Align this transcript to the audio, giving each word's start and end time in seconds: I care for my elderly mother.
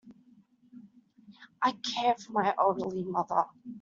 I 1.61 1.73
care 1.73 2.15
for 2.15 2.31
my 2.31 2.55
elderly 2.57 3.03
mother. 3.03 3.43